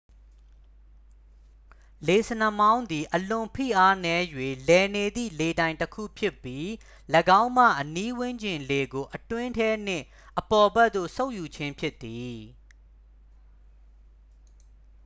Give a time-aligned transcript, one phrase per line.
[2.07, 4.23] """လေဆင်နှာမောင်းသည် အလွန်ဖိအားနည်း၍
[4.67, 6.67] လည်နေသည့် လေတိုင်တစ်ခု ဖြစ်ပြီး
[7.41, 10.05] ၎င်းမှ အနီးဝန်းကျင် လေကို အတွင်းထဲနှင့်
[10.39, 12.39] အပေါ်ဘက်သို့ စုပ်ယူခြင်းဖြစ်သည်။""